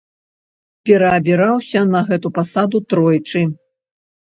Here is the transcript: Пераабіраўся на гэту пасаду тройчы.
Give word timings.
Пераабіраўся 0.91 1.85
на 1.93 2.03
гэту 2.11 2.35
пасаду 2.41 2.87
тройчы. 2.91 3.41